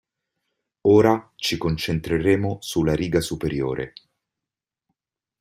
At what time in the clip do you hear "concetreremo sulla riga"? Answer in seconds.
1.59-3.21